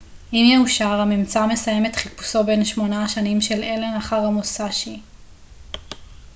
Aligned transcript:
אם 0.33 0.49
יאושר 0.53 0.87
הממצא 1.01 1.45
מסיים 1.47 1.85
את 1.85 1.95
חיפושו 1.95 2.43
בן 2.43 2.65
שמונה 2.65 3.03
השנים 3.03 3.41
של 3.41 3.63
אלן 3.63 3.95
אחר 3.97 4.15
המוסאשי 4.25 4.99